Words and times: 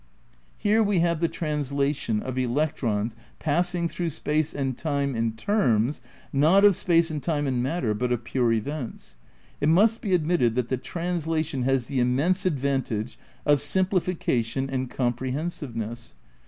Here 0.57 0.81
we 0.81 1.01
have 1.01 1.19
the 1.19 1.27
translation 1.27 2.23
of 2.23 2.35
electrons 2.35 3.15
passing 3.37 3.87
through 3.87 4.09
space 4.09 4.51
and 4.51 4.75
time 4.75 5.15
in 5.15 5.33
terms, 5.33 6.01
not 6.33 6.65
of 6.65 6.75
space 6.75 7.11
and 7.11 7.21
time 7.21 7.45
and 7.45 7.61
matter, 7.61 7.93
but 7.93 8.11
of 8.11 8.23
pure 8.23 8.51
events. 8.51 9.15
It 9.59 9.69
must 9.69 10.01
be 10.01 10.15
admitted 10.15 10.55
that 10.55 10.69
the 10.69 10.77
translation 10.77 11.61
has 11.65 11.85
the 11.85 11.99
immense 11.99 12.47
advantage 12.47 13.19
of 13.45 13.61
sim 13.61 13.85
plification 13.85 14.69
and 14.73 14.89
comprehensiveness. 14.89 16.15